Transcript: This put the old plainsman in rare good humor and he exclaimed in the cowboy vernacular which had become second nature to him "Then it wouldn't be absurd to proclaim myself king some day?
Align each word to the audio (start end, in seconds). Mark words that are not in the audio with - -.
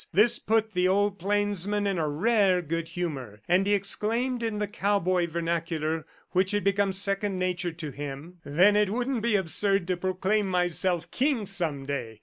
This 0.11 0.39
put 0.39 0.71
the 0.71 0.87
old 0.87 1.19
plainsman 1.19 1.85
in 1.85 2.01
rare 2.01 2.63
good 2.63 2.87
humor 2.87 3.39
and 3.47 3.67
he 3.67 3.75
exclaimed 3.75 4.41
in 4.41 4.57
the 4.57 4.65
cowboy 4.65 5.27
vernacular 5.27 6.07
which 6.31 6.49
had 6.53 6.63
become 6.63 6.91
second 6.91 7.37
nature 7.37 7.71
to 7.73 7.91
him 7.91 8.39
"Then 8.43 8.75
it 8.75 8.89
wouldn't 8.89 9.21
be 9.21 9.35
absurd 9.35 9.85
to 9.89 9.97
proclaim 9.97 10.47
myself 10.47 11.11
king 11.11 11.45
some 11.45 11.85
day? 11.85 12.19